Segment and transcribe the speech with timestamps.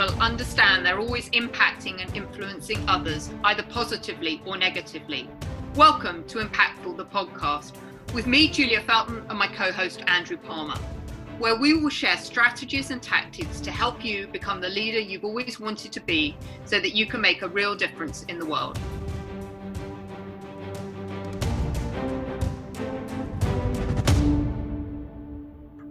[0.00, 5.28] people understand they're always impacting and influencing others, either positively or negatively.
[5.74, 7.72] Welcome to Impactful, the podcast,
[8.14, 10.78] with me, Julia Felton, and my co host, Andrew Palmer,
[11.38, 15.60] where we will share strategies and tactics to help you become the leader you've always
[15.60, 18.78] wanted to be so that you can make a real difference in the world.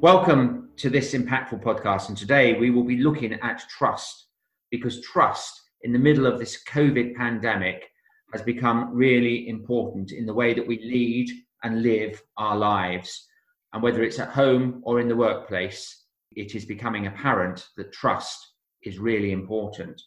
[0.02, 2.08] Welcome to this impactful podcast.
[2.08, 4.28] And today we will be looking at trust
[4.72, 7.84] because trust in the middle of this COVID pandemic
[8.32, 11.30] has become really important in the way that we lead
[11.64, 13.28] and live our lives.
[13.73, 18.40] And whether it's at home or in the workplace, it is becoming apparent that trust
[18.84, 20.02] is really important.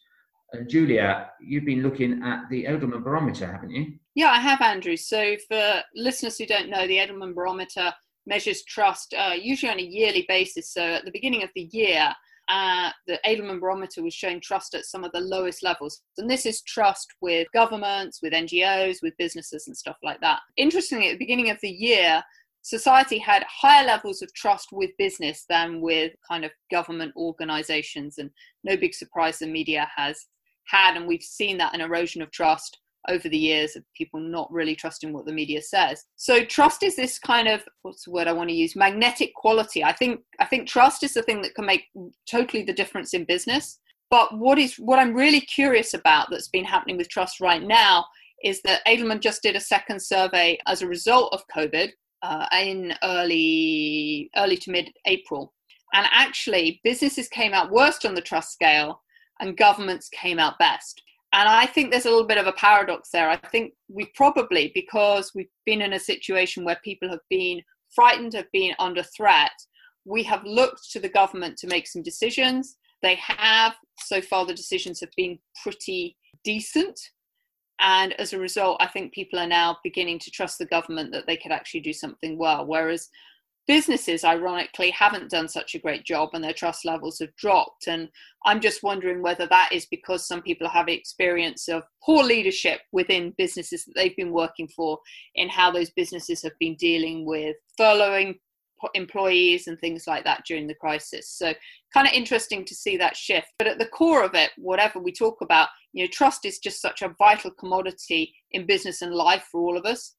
[0.53, 3.93] And Julia, you've been looking at the Edelman Barometer, haven't you?
[4.15, 4.95] Yeah, I have, Andrew.
[4.95, 7.93] So, for listeners who don't know, the Edelman Barometer
[8.25, 10.71] measures trust uh, usually on a yearly basis.
[10.71, 12.13] So at the beginning of the year,
[12.49, 16.01] uh, the Edelman Barometer was showing trust at some of the lowest levels.
[16.17, 20.39] And this is trust with governments, with NGOs, with businesses, and stuff like that.
[20.57, 22.21] Interestingly, at the beginning of the year,
[22.61, 28.17] society had higher levels of trust with business than with kind of government organizations.
[28.17, 28.29] And
[28.63, 30.25] no big surprise the media has
[30.67, 30.97] had.
[30.97, 34.75] And we've seen that an erosion of trust over the years of people not really
[34.75, 36.05] trusting what the media says.
[36.15, 39.83] So trust is this kind of what's the word I want to use magnetic quality.
[39.83, 41.85] I think I think trust is the thing that can make
[42.29, 43.79] totally the difference in business.
[44.09, 48.05] But what is what I'm really curious about that's been happening with trust right now
[48.43, 51.89] is that Edelman just did a second survey as a result of COVID
[52.21, 55.53] uh, in early early to mid April,
[55.93, 59.01] and actually businesses came out worst on the trust scale,
[59.39, 61.01] and governments came out best.
[61.33, 63.29] And I think there's a little bit of a paradox there.
[63.29, 67.61] I think we probably, because we've been in a situation where people have been
[67.93, 69.51] frightened, have been under threat,
[70.05, 72.77] we have looked to the government to make some decisions.
[73.01, 73.73] They have.
[74.05, 76.99] So far, the decisions have been pretty decent.
[77.79, 81.25] And as a result, I think people are now beginning to trust the government that
[81.25, 82.65] they could actually do something well.
[82.65, 83.09] Whereas
[83.67, 87.87] businesses ironically haven't done such a great job and their trust levels have dropped.
[87.87, 88.09] And
[88.45, 93.33] i'm just wondering whether that is because some people have experience of poor leadership within
[93.37, 94.99] businesses that they've been working for
[95.35, 98.35] in how those businesses have been dealing with furloughing
[98.93, 101.29] employees and things like that during the crisis.
[101.29, 101.53] So
[101.93, 103.47] kind of interesting to see that shift.
[103.57, 106.81] But at the core of it whatever we talk about you know trust is just
[106.81, 110.15] such a vital commodity in business and life for all of us.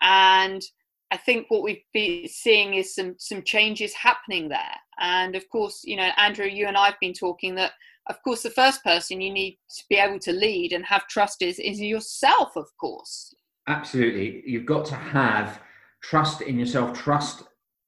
[0.00, 0.62] And
[1.10, 4.76] I think what we've been seeing is some some changes happening there.
[5.00, 7.72] And of course, you know, Andrew, you and I've been talking that
[8.08, 11.42] of course the first person you need to be able to lead and have trust
[11.42, 13.34] is is yourself, of course.
[13.66, 14.42] Absolutely.
[14.46, 15.60] You've got to have
[16.02, 17.42] trust in yourself, trust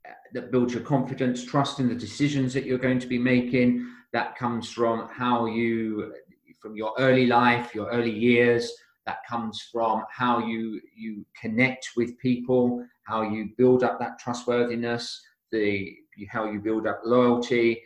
[0.06, 3.86] uh, that builds your confidence, trust in the decisions that you're going to be making.
[4.12, 6.14] That comes from how you
[6.60, 8.72] from your early life, your early years,
[9.06, 15.21] that comes from how you you connect with people how you build up that trustworthiness
[15.53, 15.93] the
[16.31, 17.82] how you build up loyalty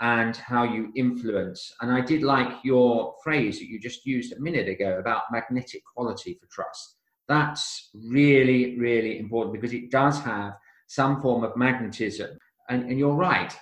[0.00, 1.72] and how you influence.
[1.80, 5.82] And i did like your phrase that you just used a minute ago about magnetic
[5.94, 6.96] quality for trust.
[7.28, 10.52] That's really really important because it does have
[10.88, 12.38] some form of magnetism.
[12.68, 13.56] And, and you're right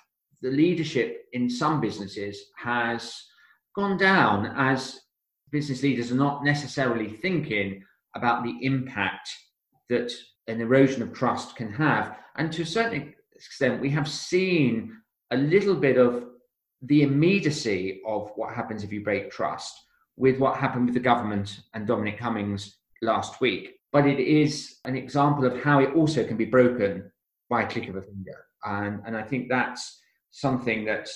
[0.45, 3.15] the leadership in some businesses has
[3.75, 5.01] gone down as
[5.51, 7.83] business leaders are not necessarily thinking
[8.15, 9.27] about the impact
[9.89, 10.13] that
[10.49, 12.17] an erosion of trust can have.
[12.37, 14.97] And to a certain extent, we have seen
[15.31, 16.25] a little bit of
[16.83, 19.75] the immediacy of what happens if you break trust
[20.17, 23.77] with what happened with the government and Dominic Cummings last week.
[23.93, 27.11] But it is an example of how it also can be broken
[27.49, 28.47] by a click of a finger.
[28.65, 30.01] And, and I think that's
[30.31, 31.09] something that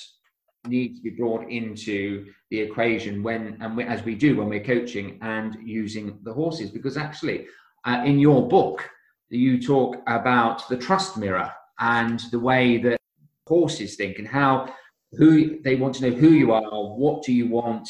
[0.66, 4.62] needs to be brought into the equation when and we, as we do when we're
[4.62, 7.46] coaching and using the horses because actually
[7.84, 8.88] uh, in your book
[9.30, 12.98] you talk about the trust mirror and the way that
[13.46, 14.72] horses think and how
[15.12, 16.62] who they want to know who you are
[16.96, 17.88] what do you want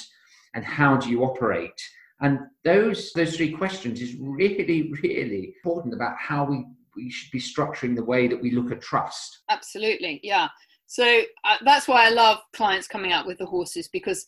[0.55, 1.81] and how do you operate?
[2.21, 6.65] And those those three questions is really really important about how we
[6.97, 9.43] we should be structuring the way that we look at trust.
[9.49, 10.49] Absolutely yeah.
[10.87, 14.25] So uh, that's why I love clients coming out with the horses because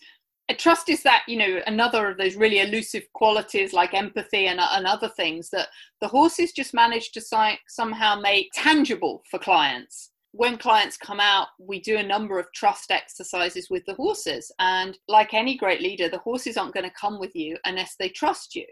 [0.58, 4.87] trust is that you know another of those really elusive qualities like empathy and, and
[4.87, 5.69] other things that
[6.00, 11.49] the horses just manage to si- somehow make tangible for clients when clients come out
[11.58, 16.08] we do a number of trust exercises with the horses and like any great leader
[16.08, 18.67] the horses aren't going to come with you unless they trust you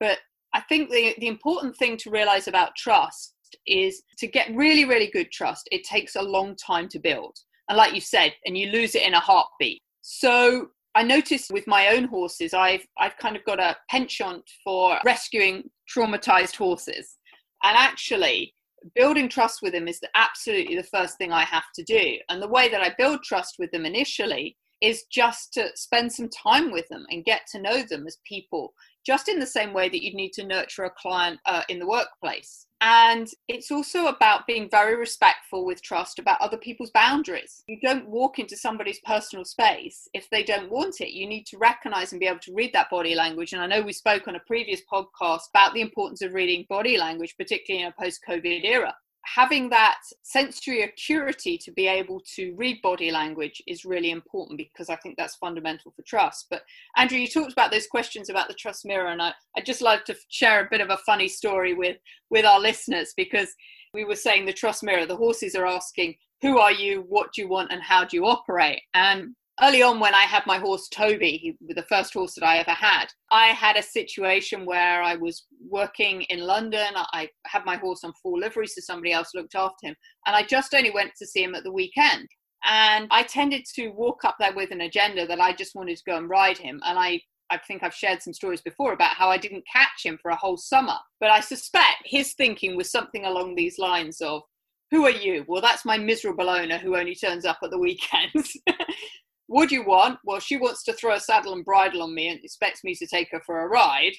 [0.00, 0.18] but
[0.54, 3.36] i think the, the important thing to realize about trust
[3.66, 7.36] is to get really, really good trust, it takes a long time to build.
[7.68, 9.82] And like you said, and you lose it in a heartbeat.
[10.02, 14.98] So I noticed with my own horses, I've I've kind of got a penchant for
[15.04, 17.18] rescuing traumatized horses,
[17.62, 18.54] and actually
[18.94, 22.16] building trust with them is the, absolutely the first thing I have to do.
[22.30, 26.30] And the way that I build trust with them initially is just to spend some
[26.30, 28.72] time with them and get to know them as people
[29.04, 31.86] just in the same way that you'd need to nurture a client uh, in the
[31.86, 32.65] workplace.
[32.80, 37.64] And it's also about being very respectful with trust about other people's boundaries.
[37.66, 41.12] You don't walk into somebody's personal space if they don't want it.
[41.12, 43.54] You need to recognize and be able to read that body language.
[43.54, 46.98] And I know we spoke on a previous podcast about the importance of reading body
[46.98, 48.94] language, particularly in a post COVID era
[49.34, 54.88] having that sensory acuity to be able to read body language is really important because
[54.88, 56.46] I think that's fundamental for trust.
[56.48, 56.62] But
[56.96, 60.04] Andrew, you talked about those questions about the trust mirror, and I, I'd just like
[60.06, 61.96] to share a bit of a funny story with,
[62.30, 63.52] with our listeners because
[63.92, 67.42] we were saying the trust mirror, the horses are asking, who are you, what do
[67.42, 68.80] you want, and how do you operate?
[68.94, 72.58] And early on when I had my horse Toby, he, the first horse that I
[72.58, 76.88] ever had, I had a situation where I was working in London.
[76.94, 79.94] I had my horse on full livery, so somebody else looked after him.
[80.26, 82.28] And I just only went to see him at the weekend.
[82.64, 86.04] And I tended to walk up there with an agenda that I just wanted to
[86.06, 86.80] go and ride him.
[86.84, 87.20] And I
[87.50, 90.36] I think I've shared some stories before about how I didn't catch him for a
[90.36, 90.96] whole summer.
[91.20, 94.42] But I suspect his thinking was something along these lines of,
[94.90, 95.44] Who are you?
[95.46, 98.56] Well, that's my miserable owner who only turns up at the weekends.
[99.48, 100.18] Would you want?
[100.24, 103.06] Well, she wants to throw a saddle and bridle on me and expects me to
[103.06, 104.14] take her for a ride.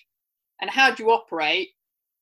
[0.61, 1.69] And how do you operate?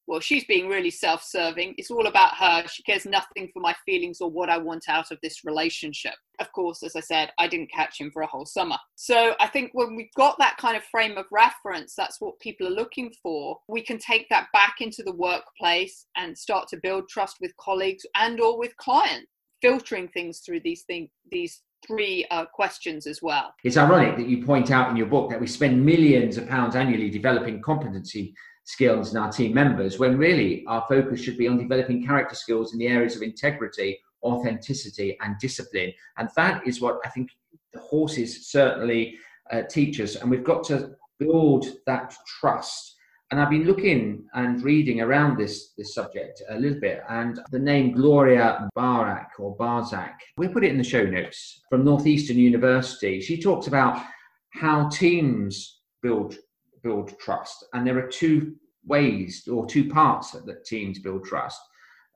[0.07, 1.75] Well, she's being really self serving.
[1.77, 2.67] It's all about her.
[2.67, 6.13] She cares nothing for my feelings or what I want out of this relationship.
[6.39, 8.77] Of course, as I said, I didn't catch him for a whole summer.
[8.95, 12.67] So I think when we've got that kind of frame of reference, that's what people
[12.67, 13.57] are looking for.
[13.67, 18.05] We can take that back into the workplace and start to build trust with colleagues
[18.15, 19.27] and or with clients
[19.61, 23.53] filtering things through these things these three uh, questions as well.
[23.63, 26.75] It's ironic that you point out in your book that we spend millions of pounds
[26.75, 28.33] annually developing competency
[28.63, 32.73] skills in our team members when really our focus should be on developing character skills
[32.73, 35.93] in the areas of integrity, authenticity, and discipline.
[36.17, 37.29] And that is what I think
[37.73, 39.17] the horses certainly
[39.51, 40.15] uh, teach us.
[40.15, 42.94] And we've got to build that trust
[43.31, 47.59] and I've been looking and reading around this, this subject a little bit, and the
[47.59, 53.19] name Gloria Barak or Barzak, we put it in the show notes from Northeastern University.
[53.21, 54.03] She talks about
[54.51, 56.37] how teams build
[56.83, 58.55] build trust, and there are two
[58.85, 61.59] ways or two parts that teams build trust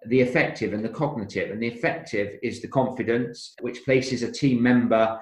[0.06, 1.52] the affective and the cognitive.
[1.52, 5.20] And the affective is the confidence, which places a team member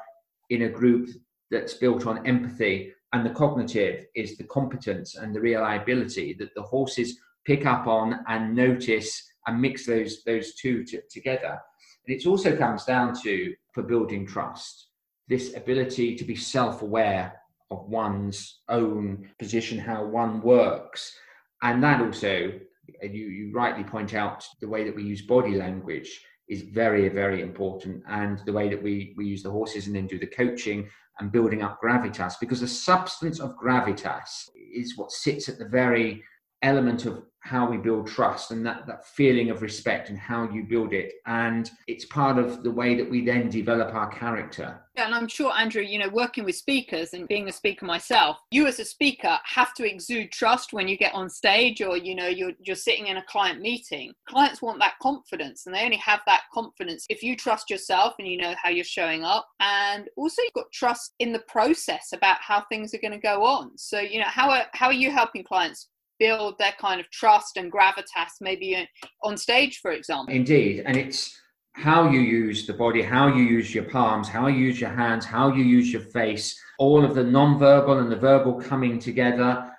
[0.50, 1.10] in a group
[1.50, 6.62] that's built on empathy and the cognitive is the competence and the reliability that the
[6.62, 11.60] horses pick up on and notice and mix those those two t- together.
[12.06, 14.88] And it also comes down to for building trust
[15.28, 17.34] this ability to be self-aware
[17.70, 21.14] of one's own position how one works.
[21.62, 22.54] And that also
[23.02, 27.42] you, you rightly point out the way that we use body language is very very
[27.42, 28.04] important.
[28.08, 30.90] And the way that we we use the horses and then do the coaching
[31.20, 36.24] and building up gravitas because the substance of gravitas is what sits at the very
[36.62, 40.64] element of how we build trust and that, that feeling of respect and how you
[40.64, 41.14] build it.
[41.26, 44.82] And it's part of the way that we then develop our character.
[44.96, 48.38] Yeah, and I'm sure, Andrew, you know, working with speakers and being a speaker myself,
[48.52, 52.16] you as a speaker have to exude trust when you get on stage or, you
[52.16, 54.12] know, you're, you're sitting in a client meeting.
[54.28, 58.28] Clients want that confidence and they only have that confidence if you trust yourself and
[58.28, 59.48] you know how you're showing up.
[59.62, 63.46] And also you've got trust in the process about how things are going to go
[63.46, 63.78] on.
[63.78, 65.88] So, you know, how are, how are you helping clients
[66.20, 68.88] build their kind of trust and gravitas maybe
[69.24, 70.34] on stage for example?
[70.34, 71.40] Indeed and it's
[71.74, 75.26] how you use the body how you use your palms how you use your hands
[75.26, 79.72] how you use your face all of the non-verbal and the verbal coming together.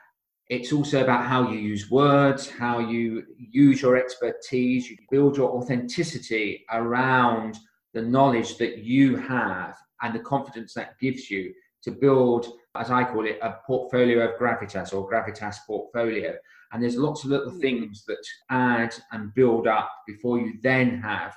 [0.49, 5.50] It's also about how you use words how you use your expertise you build your
[5.50, 7.59] authenticity around
[7.95, 11.52] the knowledge that you have and the confidence that gives you
[11.83, 16.34] to build as I call it, a portfolio of gravitas or gravitas portfolio.
[16.72, 17.60] And there's lots of little hmm.
[17.60, 21.34] things that add and build up before you then have,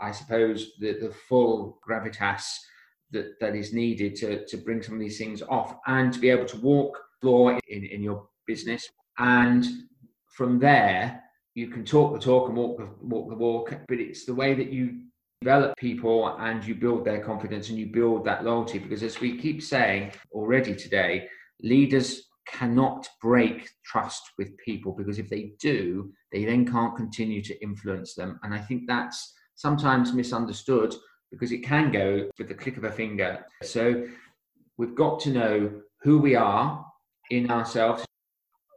[0.00, 2.44] I suppose, the, the full gravitas
[3.12, 6.30] that, that is needed to, to bring some of these things off and to be
[6.30, 8.88] able to walk floor in, in your business.
[9.18, 9.66] And
[10.28, 11.22] from there,
[11.54, 14.54] you can talk the talk and walk the, walk the walk, but it's the way
[14.54, 15.00] that you
[15.40, 18.78] develop people and you build their confidence and you build that loyalty.
[18.78, 21.28] Because as we keep saying already today
[21.62, 27.62] leaders cannot break trust with people because if they do they then can't continue to
[27.62, 28.38] influence them.
[28.42, 30.94] And i think that's sometimes misunderstood
[31.30, 33.44] because it can go with the click of a finger.
[33.62, 34.06] So
[34.76, 35.70] we've got to know
[36.02, 36.84] who we are
[37.30, 38.04] in ourselves,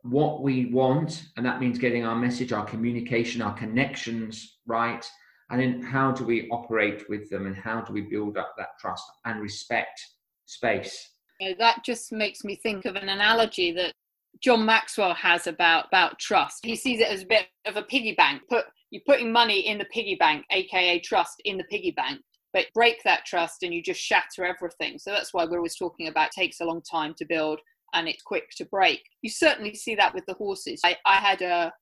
[0.03, 5.05] what we want, and that means getting our message, our communication, our connections right,
[5.50, 8.79] and then how do we operate with them and how do we build up that
[8.79, 10.00] trust and respect
[10.45, 11.12] space.
[11.59, 13.93] That just makes me think of an analogy that
[14.41, 16.65] John Maxwell has about about trust.
[16.65, 18.41] He sees it as a bit of a piggy bank.
[18.50, 22.21] Put you're putting money in the piggy bank, aka trust, in the piggy bank.
[22.53, 25.00] But break that trust and you just shatter everything.
[25.00, 27.59] So that's why we're always talking about takes a long time to build
[27.93, 29.01] and it's quick to break.
[29.23, 30.81] You certainly see that with the horses.
[30.83, 31.73] I, I had a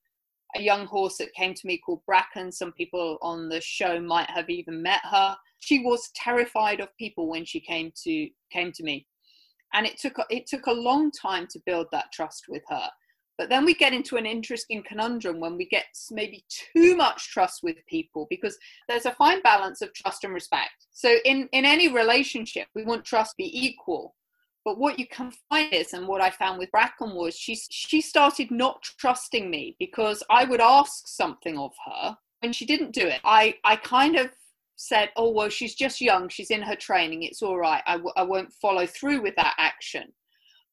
[0.56, 2.52] a young horse that came to me called Bracken.
[2.52, 5.36] Some people on the show might have even met her.
[5.60, 9.08] She was terrified of people when she came to came to me,
[9.74, 12.90] and it took it took a long time to build that trust with her.
[13.38, 17.64] But then we get into an interesting conundrum when we get maybe too much trust
[17.64, 18.56] with people because
[18.88, 20.88] there's a fine balance of trust and respect.
[20.92, 24.16] So in in any relationship, we want trust to be equal.
[24.64, 28.02] But what you can find is, and what I found with Bracken was she she
[28.02, 33.08] started not trusting me because I would ask something of her and she didn't do
[33.08, 33.22] it.
[33.24, 34.30] I I kind of
[34.76, 37.84] said, oh well, she's just young, she's in her training, it's all right.
[37.86, 40.12] I w- I won't follow through with that action.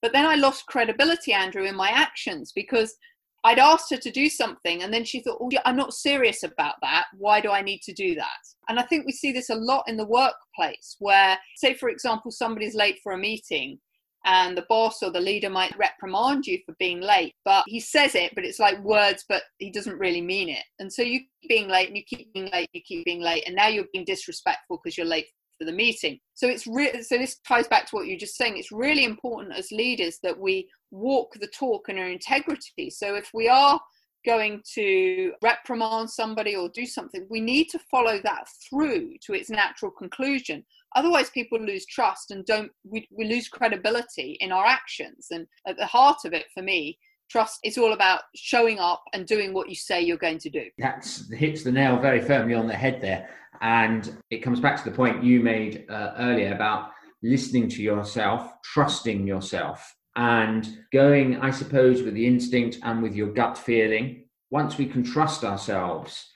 [0.01, 2.97] But then I lost credibility, Andrew, in my actions because
[3.45, 6.43] I'd asked her to do something and then she thought, oh, yeah, I'm not serious
[6.43, 7.07] about that.
[7.17, 8.39] Why do I need to do that?
[8.69, 12.31] And I think we see this a lot in the workplace where, say, for example,
[12.31, 13.79] somebody's late for a meeting
[14.25, 18.15] and the boss or the leader might reprimand you for being late, but he says
[18.15, 20.65] it, but it's like words, but he doesn't really mean it.
[20.81, 23.45] And so you keep being late and you keep being late, you keep being late,
[23.47, 25.27] and now you're being disrespectful because you're late
[25.59, 26.19] for the meeting.
[26.35, 28.57] So it's really so this ties back to what you're just saying.
[28.57, 32.91] It's really important as leaders that we walk the talk and our integrity.
[32.91, 33.81] So if we are
[34.27, 39.51] going to reprimand somebody or do something, we need to follow that through to its
[39.51, 40.65] natural conclusion.
[40.97, 45.29] Otherwise, people lose trust and don't we, we lose credibility in our actions.
[45.31, 49.27] And at the heart of it, for me, trust is all about showing up and
[49.27, 50.65] doing what you say you're going to do.
[50.79, 53.29] That hits the nail very firmly on the head there.
[53.61, 56.91] And it comes back to the point you made uh, earlier about
[57.23, 63.33] listening to yourself, trusting yourself, and going, I suppose, with the instinct and with your
[63.33, 64.25] gut feeling.
[64.51, 66.31] Once we can trust ourselves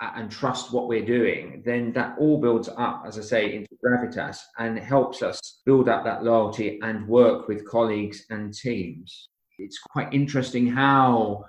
[0.00, 4.38] and trust what we're doing, then that all builds up, as I say, into gravitas
[4.58, 9.28] and helps us build up that loyalty and work with colleagues and teams.
[9.62, 11.44] It's quite interesting how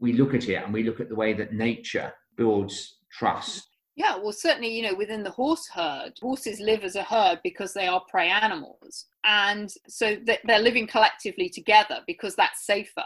[0.00, 4.16] we look at it and we look at the way that nature builds trust yeah,
[4.16, 7.88] well, certainly, you know, within the horse herd, horses live as a herd because they
[7.88, 9.06] are prey animals.
[9.24, 13.02] And so they're living collectively together because that's safer.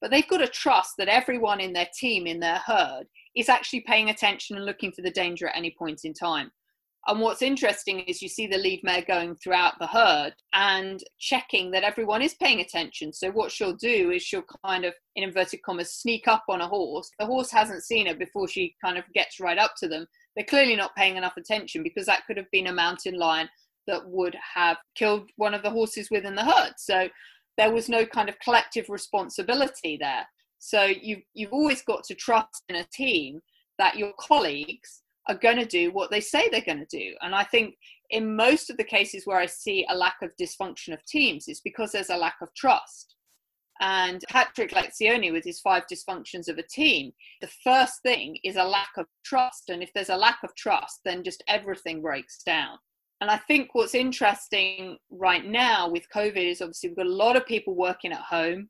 [0.00, 3.04] But they've got to trust that everyone in their team, in their herd,
[3.36, 6.50] is actually paying attention and looking for the danger at any point in time.
[7.08, 11.72] And what's interesting is you see the lead mare going throughout the herd and checking
[11.72, 13.12] that everyone is paying attention.
[13.12, 16.68] So what she'll do is she'll kind of, in inverted commas, sneak up on a
[16.68, 17.10] horse.
[17.18, 20.44] The horse hasn't seen her before she kind of gets right up to them they're
[20.44, 23.48] clearly not paying enough attention because that could have been a mountain lion
[23.86, 26.74] that would have killed one of the horses within the herd.
[26.78, 27.08] So
[27.58, 30.24] there was no kind of collective responsibility there.
[30.58, 33.40] So you've, you've always got to trust in a team
[33.78, 37.14] that your colleagues are going to do what they say they're going to do.
[37.22, 37.76] And I think
[38.10, 41.60] in most of the cases where I see a lack of dysfunction of teams, it's
[41.60, 43.16] because there's a lack of trust.
[43.80, 48.64] And Patrick Lencioni, with his five dysfunctions of a team, the first thing is a
[48.64, 49.70] lack of trust.
[49.70, 52.78] And if there's a lack of trust, then just everything breaks down.
[53.20, 57.36] And I think what's interesting right now with COVID is obviously we've got a lot
[57.36, 58.68] of people working at home.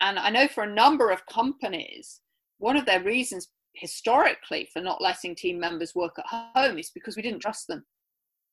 [0.00, 2.20] And I know for a number of companies,
[2.58, 7.16] one of their reasons historically for not letting team members work at home is because
[7.16, 7.84] we didn't trust them.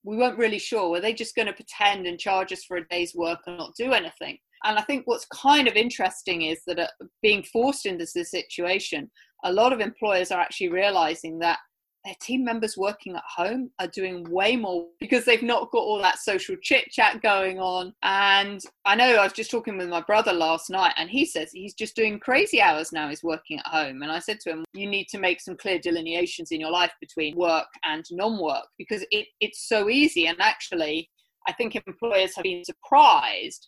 [0.04, 0.90] We weren't really sure.
[0.90, 3.76] Were they just going to pretend and charge us for a day's work and not
[3.78, 4.38] do anything?
[4.64, 6.88] And I think what's kind of interesting is that uh,
[7.22, 9.10] being forced into this situation,
[9.44, 11.60] a lot of employers are actually realizing that
[12.06, 16.02] their team members working at home are doing way more because they've not got all
[16.02, 17.94] that social chit chat going on.
[18.04, 21.52] And I know I was just talking with my brother last night, and he says
[21.52, 23.10] he's just doing crazy hours now.
[23.10, 24.02] He's working at home.
[24.02, 26.94] And I said to him, You need to make some clear delineations in your life
[27.02, 30.28] between work and non work because it, it's so easy.
[30.28, 31.10] And actually,
[31.48, 33.68] I think employers have been surprised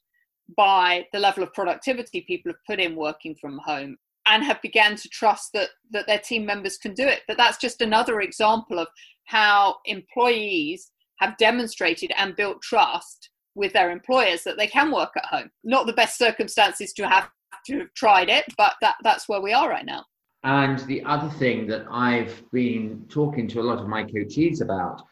[0.56, 3.98] by the level of productivity people have put in working from home
[4.32, 7.22] and have began to trust that that their team members can do it.
[7.28, 8.88] But that's just another example of
[9.26, 15.26] how employees have demonstrated and built trust with their employers that they can work at
[15.26, 15.52] home.
[15.64, 17.30] Not the best circumstances to have
[17.68, 20.06] to have tried it but that that's where we are right now.
[20.44, 25.04] And the other thing that i've been talking to a lot of my coaches about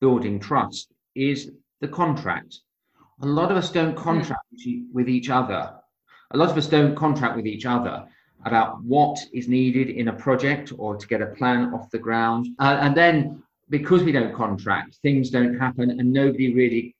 [0.00, 1.52] building trust is
[1.82, 2.60] the contract.
[3.20, 4.86] A lot of us don't contract mm.
[4.92, 5.62] with each other.
[6.32, 8.08] A lot of us don't contract with each other
[8.44, 12.48] about what is needed in a project or to get a plan off the ground.
[12.58, 16.94] Uh, and then because we don't contract, things don't happen and nobody really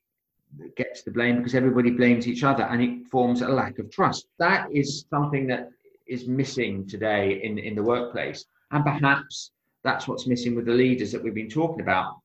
[0.75, 4.27] gets the blame because everybody blames each other and it forms a lack of trust.
[4.39, 5.69] That is something that
[6.07, 8.45] is missing today in, in the workplace.
[8.71, 9.51] And perhaps
[9.83, 12.19] that's what's missing with the leaders that we've been talking about.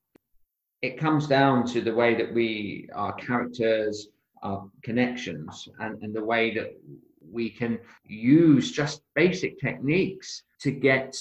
[0.82, 4.08] It comes down to the way that we, our characters,
[4.42, 6.74] our connections, and, and the way that
[7.20, 11.16] we can use just basic techniques to get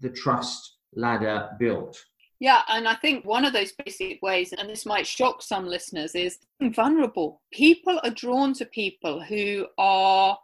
[0.00, 2.02] the trust ladder built.
[2.40, 6.14] Yeah, and I think one of those basic ways, and this might shock some listeners,
[6.14, 7.42] is vulnerable.
[7.52, 10.38] People are drawn to people who are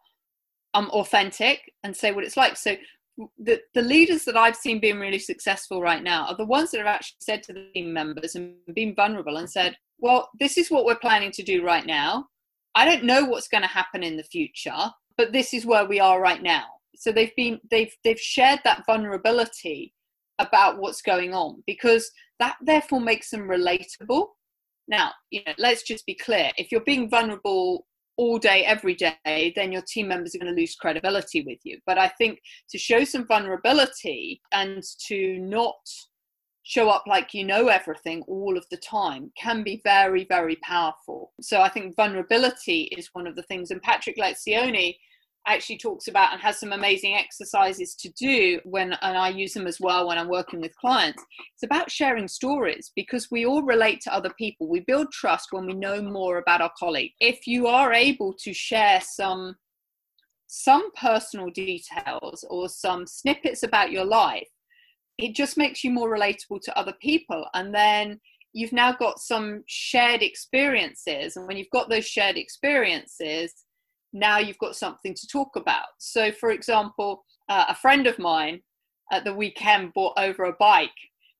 [0.75, 2.57] um, authentic and say what it's like.
[2.57, 2.77] So
[3.39, 6.79] the, the leaders that I've seen being really successful right now are the ones that
[6.79, 10.73] have actually said to the team members and been vulnerable and said, well, this is
[10.73, 12.27] what we're planning to do right now.
[12.75, 16.01] I don't know what's going to happen in the future, but this is where we
[16.01, 16.65] are right now.
[16.97, 19.93] So they've been they've they've shared that vulnerability
[20.39, 24.27] about what's going on because that therefore makes them relatable.
[24.89, 26.51] Now, you know, let's just be clear.
[26.57, 30.61] If you're being vulnerable all day, every day, then your team members are going to
[30.61, 31.79] lose credibility with you.
[31.87, 32.39] But I think
[32.71, 35.75] to show some vulnerability and to not
[36.65, 41.33] show up like you know everything all of the time can be very, very powerful.
[41.41, 43.71] So I think vulnerability is one of the things.
[43.71, 44.97] And Patrick Lencioni
[45.47, 49.67] actually talks about and has some amazing exercises to do when and I use them
[49.67, 51.23] as well when I'm working with clients.
[51.55, 54.67] It's about sharing stories because we all relate to other people.
[54.67, 57.13] We build trust when we know more about our colleague.
[57.21, 59.57] If you are able to share some
[60.47, 64.49] some personal details or some snippets about your life
[65.19, 68.21] it just makes you more relatable to other people and then
[68.53, 73.53] you've now got some shared experiences and when you've got those shared experiences
[74.13, 78.61] now you've got something to talk about so for example uh, a friend of mine
[79.13, 80.91] at the weekend bought over a bike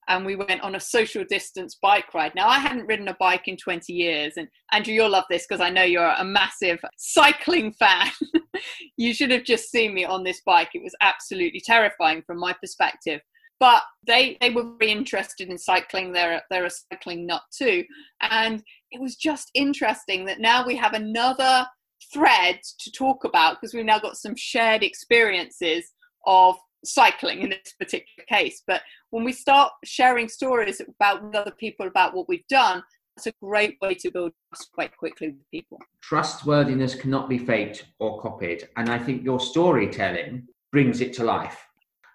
[0.09, 2.35] and we went on a social distance bike ride.
[2.35, 5.63] Now, I hadn't ridden a bike in 20 years, and Andrew, you'll love this because
[5.63, 8.11] I know you're a massive cycling fan.
[8.99, 10.69] you should have just seen me on this bike.
[10.75, 13.23] It was absolutely terrifying from my perspective
[13.65, 16.13] but they they were very interested in cycling.
[16.13, 17.83] They're they're a cycling nut too.
[18.21, 21.67] And it was just interesting that now we have another
[22.13, 25.93] thread to talk about because we've now got some shared experiences
[26.27, 28.63] of cycling in this particular case.
[28.67, 32.83] But when we start sharing stories about other people about what we've done
[33.17, 35.79] that's a great way to build trust quite quickly with people.
[36.03, 38.69] Trustworthiness cannot be faked or copied.
[38.77, 41.64] And i think your storytelling brings it to life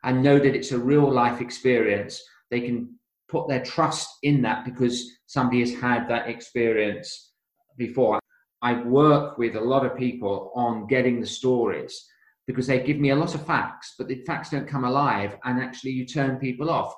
[0.03, 2.95] and know that it's a real life experience, they can
[3.27, 7.33] put their trust in that because somebody has had that experience
[7.77, 8.19] before.
[8.61, 12.05] I work with a lot of people on getting the stories
[12.47, 15.61] because they give me a lot of facts, but the facts don't come alive and
[15.61, 16.93] actually you turn people off.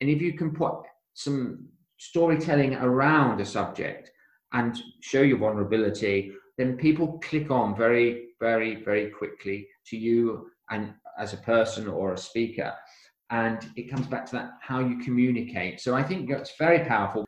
[0.00, 0.74] And if you can put
[1.14, 1.66] some
[1.98, 4.10] storytelling around a subject
[4.52, 10.94] and show your vulnerability, then people click on very, very, very quickly to you and
[11.18, 12.72] as a person or a speaker.
[13.30, 15.80] And it comes back to that how you communicate.
[15.80, 17.24] So I think that's very powerful.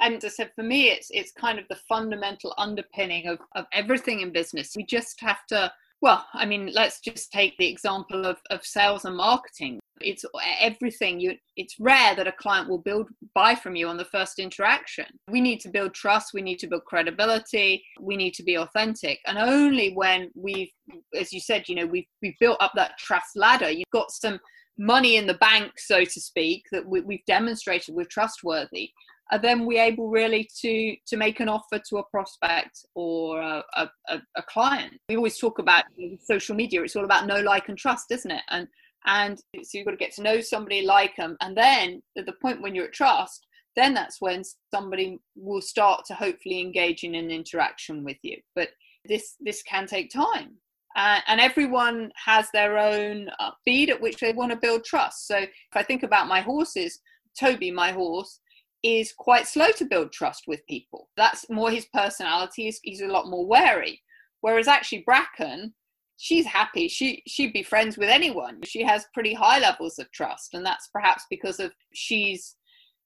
[0.00, 3.66] And as I said, for me, it's it's kind of the fundamental underpinning of, of
[3.72, 4.72] everything in business.
[4.76, 9.04] We just have to well, I mean, let's just take the example of, of sales
[9.04, 9.80] and marketing.
[10.00, 10.24] It's
[10.58, 11.20] everything.
[11.20, 15.04] You, it's rare that a client will build buy from you on the first interaction.
[15.28, 16.32] We need to build trust.
[16.32, 17.84] We need to build credibility.
[18.00, 19.18] We need to be authentic.
[19.26, 20.70] And only when we've,
[21.14, 23.70] as you said, you know, we've we've built up that trust ladder.
[23.70, 24.38] You've got some
[24.78, 28.90] money in the bank, so to speak, that we, we've demonstrated we're trustworthy
[29.32, 33.62] are then we able really to to make an offer to a prospect or a,
[33.76, 34.94] a, a client?
[35.08, 35.84] We always talk about
[36.22, 36.82] social media.
[36.82, 38.42] It's all about know like and trust isn't it?
[38.50, 38.66] And
[39.06, 42.34] and so you've got to get to know somebody like them and then at the
[42.42, 44.42] point when you're at trust then that's when
[44.74, 48.36] somebody will start to hopefully engage in an interaction with you.
[48.54, 48.70] But
[49.06, 50.56] this this can take time.
[50.96, 55.28] Uh, and everyone has their own uh, speed at which they want to build trust.
[55.28, 56.98] So if i think about my horses
[57.38, 58.40] toby my horse
[58.82, 61.08] is quite slow to build trust with people.
[61.16, 62.64] That's more his personality.
[62.64, 64.02] He's, he's a lot more wary.
[64.40, 65.74] Whereas actually Bracken,
[66.16, 66.88] she's happy.
[66.88, 68.60] She she'd be friends with anyone.
[68.64, 72.56] She has pretty high levels of trust, and that's perhaps because of she's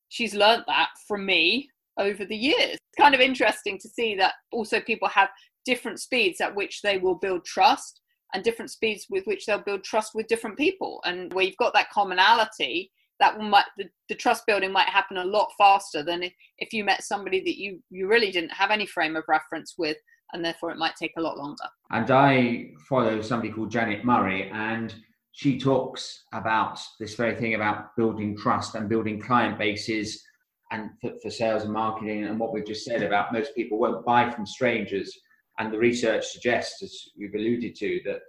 [0.08, 2.74] she's learnt that from me over the years.
[2.74, 5.28] It's kind of interesting to see that also people have
[5.64, 8.00] different speeds at which they will build trust
[8.34, 11.00] and different speeds with which they'll build trust with different people.
[11.04, 15.24] And where you've got that commonality, that might the, the trust building might happen a
[15.24, 18.86] lot faster than if, if you met somebody that you you really didn't have any
[18.86, 19.96] frame of reference with
[20.32, 21.64] and therefore it might take a lot longer.
[21.90, 24.94] And i follow somebody called janet murray and
[25.32, 30.22] she talks about this very thing about building trust and building client bases
[30.70, 34.04] and for, for sales and marketing and what we've just said about most people won't
[34.06, 35.12] buy from strangers.
[35.58, 38.20] And the research suggests as you've alluded to that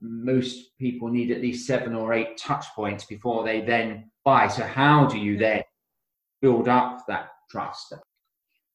[0.00, 4.48] most people need at least seven or eight touch points before they then buy.
[4.48, 5.40] So, how do you hmm.
[5.40, 5.62] then
[6.40, 7.94] build up that trust?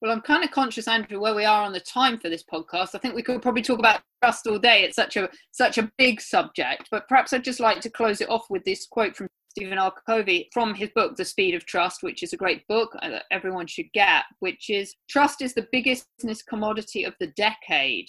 [0.01, 2.95] Well, I'm kind of conscious, Andrew, where we are on the time for this podcast.
[2.95, 4.83] I think we could probably talk about trust all day.
[4.83, 6.87] It's such a such a big subject.
[6.89, 9.93] But perhaps I'd just like to close it off with this quote from Stephen R.
[10.07, 13.25] Covey from his book, The Speed of Trust, which is a great book uh, that
[13.31, 18.07] everyone should get, which is trust is the biggest business commodity of the decade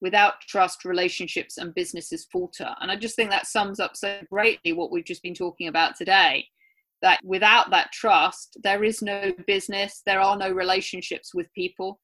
[0.00, 2.74] without trust, relationships and businesses falter.
[2.80, 5.96] And I just think that sums up so greatly what we've just been talking about
[5.96, 6.46] today.
[7.02, 11.98] That without that trust, there is no business, there are no relationships with people,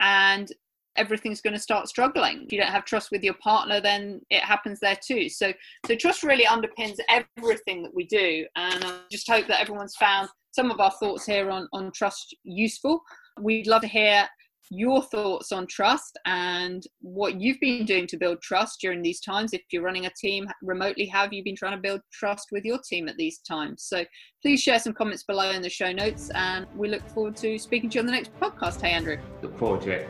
[0.00, 0.50] and
[0.96, 2.44] everything's going to start struggling.
[2.44, 5.28] If you don't have trust with your partner, then it happens there too.
[5.28, 5.52] So,
[5.86, 10.28] so trust really underpins everything that we do, and I just hope that everyone's found
[10.52, 13.02] some of our thoughts here on on trust useful.
[13.40, 14.26] We'd love to hear
[14.70, 19.52] your thoughts on trust and what you've been doing to build trust during these times.
[19.52, 22.78] If you're running a team remotely, have you been trying to build trust with your
[22.88, 23.84] team at these times?
[23.84, 24.04] So
[24.42, 27.90] please share some comments below in the show notes, and we look forward to speaking
[27.90, 28.80] to you on the next podcast.
[28.80, 29.18] Hey, Andrew.
[29.42, 30.08] Look forward to it.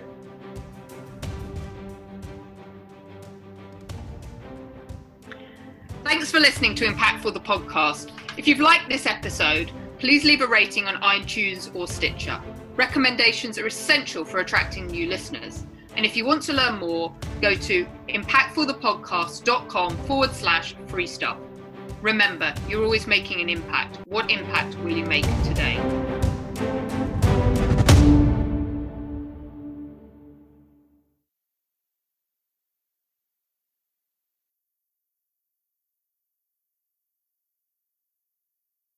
[6.05, 8.11] Thanks for listening to Impactful the podcast.
[8.37, 12.41] If you've liked this episode, please leave a rating on iTunes or Stitcher.
[12.77, 15.65] Recommendations are essential for attracting new listeners.
[15.97, 21.39] And if you want to learn more, go to impactfulthepodcast.com forward slash free stuff.
[22.03, 24.01] Remember, you're always making an impact.
[24.07, 25.81] What impact will you make today?